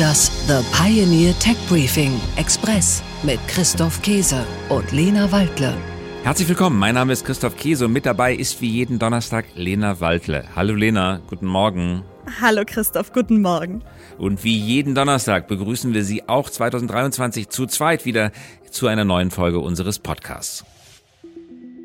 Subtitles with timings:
[0.00, 5.74] Das The Pioneer Tech Briefing Express mit Christoph Käse und Lena Waldle.
[6.22, 10.00] Herzlich willkommen, mein Name ist Christoph Käse und mit dabei ist wie jeden Donnerstag Lena
[10.00, 10.44] Waldle.
[10.56, 12.02] Hallo Lena, guten Morgen.
[12.40, 13.82] Hallo Christoph, guten Morgen.
[14.16, 18.32] Und wie jeden Donnerstag begrüßen wir Sie auch 2023 zu zweit wieder
[18.70, 20.64] zu einer neuen Folge unseres Podcasts.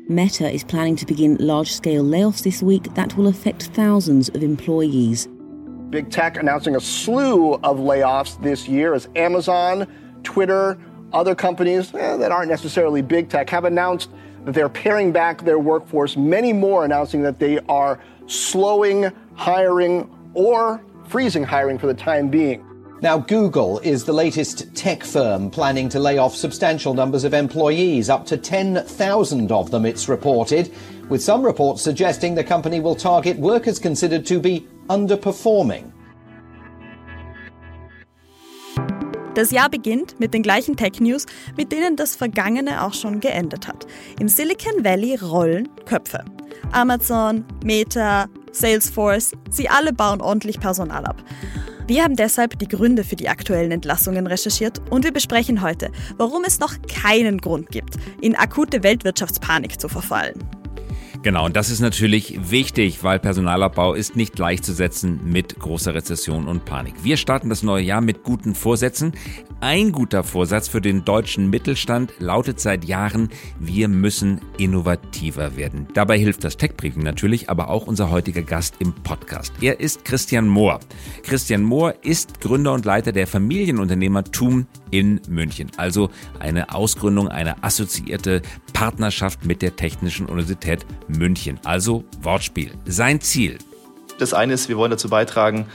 [0.08, 4.42] Meta is planning to begin large scale layoffs this week that will affect thousands of
[4.42, 5.28] employees.
[5.96, 9.90] Big tech announcing a slew of layoffs this year as Amazon,
[10.24, 10.76] Twitter,
[11.14, 14.10] other companies eh, that aren't necessarily big tech have announced
[14.44, 16.14] that they're paring back their workforce.
[16.14, 22.62] Many more announcing that they are slowing hiring or freezing hiring for the time being.
[23.00, 28.10] Now, Google is the latest tech firm planning to lay off substantial numbers of employees,
[28.10, 30.74] up to 10,000 of them, it's reported,
[31.08, 35.92] with some reports suggesting the company will target workers considered to be underperforming.
[39.34, 41.26] Das Jahr beginnt mit den gleichen Tech-News,
[41.58, 43.86] mit denen das Vergangene auch schon geendet hat.
[44.18, 46.24] Im Silicon Valley rollen Köpfe.
[46.72, 51.22] Amazon, Meta, Salesforce, sie alle bauen ordentlich Personal ab.
[51.86, 56.42] Wir haben deshalb die Gründe für die aktuellen Entlassungen recherchiert und wir besprechen heute, warum
[56.44, 60.42] es noch keinen Grund gibt, in akute Weltwirtschaftspanik zu verfallen.
[61.22, 66.64] Genau, und das ist natürlich wichtig, weil Personalabbau ist nicht gleichzusetzen mit großer Rezession und
[66.64, 66.94] Panik.
[67.02, 69.12] Wir starten das neue Jahr mit guten Vorsätzen.
[69.60, 75.88] Ein guter Vorsatz für den deutschen Mittelstand lautet seit Jahren, wir müssen innovativer werden.
[75.94, 79.54] Dabei hilft das Tech-Briefing natürlich, aber auch unser heutiger Gast im Podcast.
[79.60, 80.80] Er ist Christian Mohr.
[81.22, 85.70] Christian Mohr ist Gründer und Leiter der Familienunternehmertum in München.
[85.76, 88.42] Also eine Ausgründung, eine assoziierte
[88.72, 91.60] Partnerschaft mit der Technischen Universität München.
[91.64, 92.72] Also Wortspiel.
[92.84, 93.58] Sein Ziel.
[94.18, 95.66] Das eine ist, wir wollen dazu beitragen,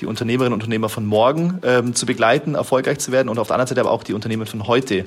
[0.00, 3.56] die Unternehmerinnen und Unternehmer von morgen ähm, zu begleiten, erfolgreich zu werden und auf der
[3.56, 5.04] anderen Seite aber auch die Unternehmen von heute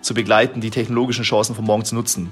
[0.00, 2.30] zu begleiten, die technologischen Chancen von morgen zu nutzen.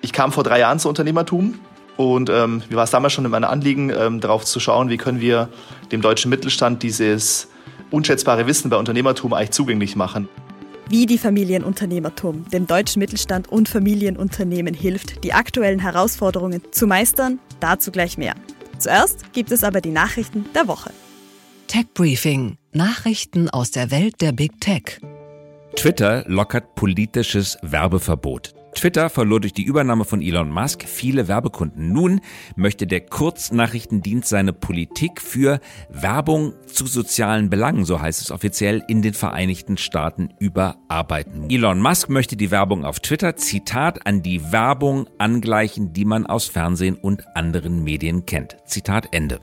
[0.00, 1.60] Ich kam vor drei Jahren zu Unternehmertum
[1.96, 4.96] und ähm, mir war es damals schon in meinem Anliegen, ähm, darauf zu schauen, wie
[4.96, 5.48] können wir
[5.92, 7.48] dem deutschen Mittelstand dieses
[7.90, 10.28] unschätzbare Wissen bei Unternehmertum eigentlich zugänglich machen.
[10.88, 17.90] Wie die Familienunternehmertum dem deutschen Mittelstand und Familienunternehmen hilft, die aktuellen Herausforderungen zu meistern, dazu
[17.90, 18.34] gleich mehr.
[18.78, 20.90] Zuerst gibt es aber die Nachrichten der Woche.
[21.68, 22.58] Tech Briefing.
[22.72, 25.00] Nachrichten aus der Welt der Big Tech.
[25.74, 28.54] Twitter lockert politisches Werbeverbot.
[28.74, 31.92] Twitter verlor durch die Übernahme von Elon Musk viele Werbekunden.
[31.92, 32.20] Nun
[32.56, 39.02] möchte der Kurznachrichtendienst seine Politik für Werbung zu sozialen Belangen, so heißt es offiziell, in
[39.02, 41.48] den Vereinigten Staaten überarbeiten.
[41.48, 46.46] Elon Musk möchte die Werbung auf Twitter, Zitat, an die Werbung angleichen, die man aus
[46.46, 48.56] Fernsehen und anderen Medien kennt.
[48.66, 49.40] Zitat Ende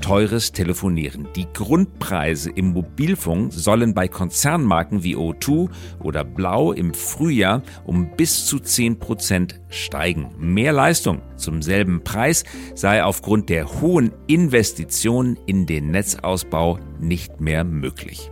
[0.00, 1.28] teures Telefonieren.
[1.34, 8.46] Die Grundpreise im Mobilfunk sollen bei Konzernmarken wie O2 oder Blau im Frühjahr um bis
[8.46, 10.30] zu 10 Prozent steigen.
[10.38, 12.44] Mehr Leistung zum selben Preis
[12.74, 18.30] sei aufgrund der hohen Investitionen in den Netzausbau nicht mehr möglich.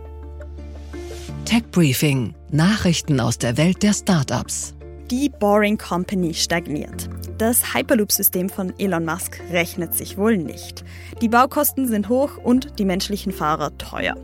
[1.45, 2.35] Tech Briefing.
[2.51, 4.75] Nachrichten aus der Welt der Startups.
[5.13, 7.07] Die Boring Company stagniert.
[7.37, 10.83] Das Hyperloop-System von Elon Musk rechnet sich wohl nicht.
[11.21, 14.15] Die Baukosten sind hoch und die menschlichen Fahrer teuer.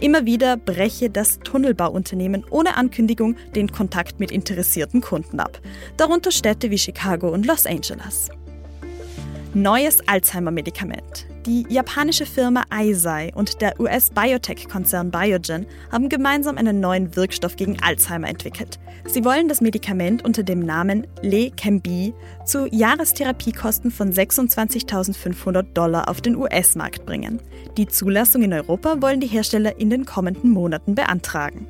[0.00, 5.62] Immer wieder breche das Tunnelbauunternehmen ohne Ankündigung den Kontakt mit interessierten Kunden ab,
[5.96, 8.28] darunter Städte wie Chicago und Los Angeles.
[9.54, 11.28] Neues Alzheimer-Medikament.
[11.46, 18.28] Die japanische Firma Eisai und der US-Biotech-Konzern Biogen haben gemeinsam einen neuen Wirkstoff gegen Alzheimer
[18.28, 18.80] entwickelt.
[19.06, 26.34] Sie wollen das Medikament unter dem Namen Lecembi zu Jahrestherapiekosten von 26.500 Dollar auf den
[26.34, 27.40] US-Markt bringen.
[27.76, 31.68] Die Zulassung in Europa wollen die Hersteller in den kommenden Monaten beantragen.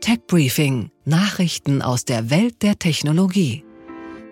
[0.00, 0.90] Tech Briefing.
[1.04, 3.63] Nachrichten aus der Welt der Technologie.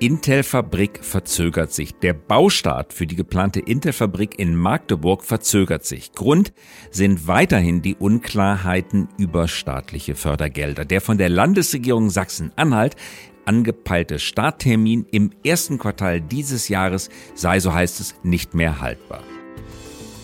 [0.03, 1.95] Intel-Fabrik verzögert sich.
[1.95, 6.11] Der Baustart für die geplante Intel-Fabrik in Magdeburg verzögert sich.
[6.11, 6.53] Grund
[6.91, 10.85] sind weiterhin die Unklarheiten über staatliche Fördergelder.
[10.85, 12.97] Der von der Landesregierung Sachsen-Anhalt
[13.45, 19.23] angepeilte Starttermin im ersten Quartal dieses Jahres sei, so heißt es, nicht mehr haltbar.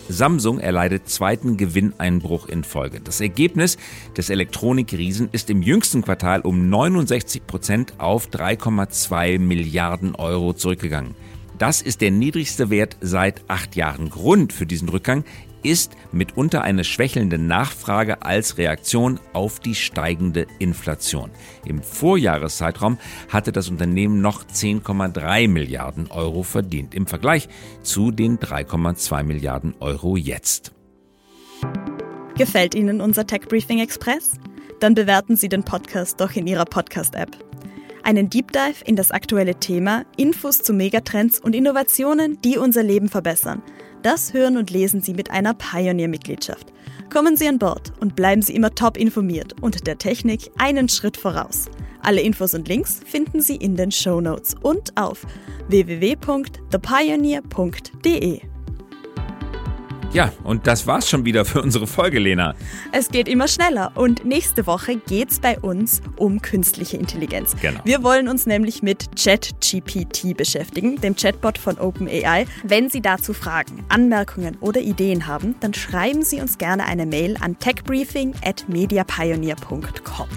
[0.09, 2.99] Samsung erleidet zweiten Gewinneinbruch in Folge.
[2.99, 3.77] Das Ergebnis
[4.17, 11.15] des Elektronikriesen ist im jüngsten Quartal um 69 Prozent auf 3,2 Milliarden Euro zurückgegangen.
[11.59, 14.09] Das ist der niedrigste Wert seit acht Jahren.
[14.09, 15.25] Grund für diesen Rückgang
[15.63, 21.31] ist mitunter eine schwächelnde Nachfrage als Reaktion auf die steigende Inflation.
[21.65, 22.97] Im Vorjahreszeitraum
[23.29, 27.49] hatte das Unternehmen noch 10,3 Milliarden Euro verdient im Vergleich
[27.81, 30.73] zu den 3,2 Milliarden Euro jetzt.
[32.37, 34.39] Gefällt Ihnen unser Tech Briefing Express?
[34.79, 37.37] Dann bewerten Sie den Podcast doch in Ihrer Podcast-App.
[38.03, 43.09] Einen Deep Dive in das aktuelle Thema, Infos zu Megatrends und Innovationen, die unser Leben
[43.09, 43.61] verbessern.
[44.01, 46.71] Das hören und lesen Sie mit einer Pioneer-Mitgliedschaft.
[47.11, 51.17] Kommen Sie an Bord und bleiben Sie immer top informiert und der Technik einen Schritt
[51.17, 51.69] voraus.
[52.01, 55.25] Alle Infos und Links finden Sie in den Show Notes und auf
[55.67, 58.41] www.thepioneer.de.
[60.11, 62.55] Ja, und das war's schon wieder für unsere Folge, Lena.
[62.91, 67.55] Es geht immer schneller und nächste Woche geht's bei uns um künstliche Intelligenz.
[67.61, 67.79] Genau.
[67.83, 72.47] Wir wollen uns nämlich mit ChatGPT beschäftigen, dem Chatbot von OpenAI.
[72.63, 77.37] Wenn Sie dazu Fragen, Anmerkungen oder Ideen haben, dann schreiben Sie uns gerne eine Mail
[77.39, 80.27] an techbriefing@mediapioneer.com.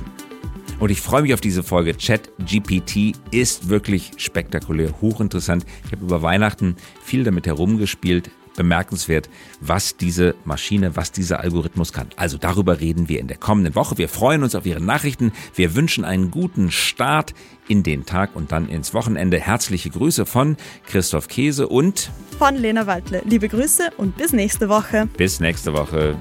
[0.81, 1.95] Und ich freue mich auf diese Folge.
[1.95, 5.65] ChatGPT ist wirklich spektakulär, hochinteressant.
[5.87, 9.29] Ich habe über Weihnachten viel damit herumgespielt, bemerkenswert,
[9.61, 12.09] was diese Maschine, was dieser Algorithmus kann.
[12.17, 13.99] Also darüber reden wir in der kommenden Woche.
[13.99, 15.33] Wir freuen uns auf Ihre Nachrichten.
[15.55, 17.35] Wir wünschen einen guten Start
[17.69, 19.39] in den Tag und dann ins Wochenende.
[19.39, 20.57] Herzliche Grüße von
[20.87, 23.23] Christoph Käse und von Lena Waldle.
[23.25, 25.09] Liebe Grüße und bis nächste Woche.
[25.17, 26.17] Bis nächste Woche.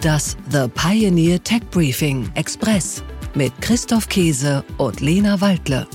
[0.00, 3.02] Das The Pioneer Tech Briefing Express
[3.34, 5.86] mit Christoph Käse und Lena Waldle.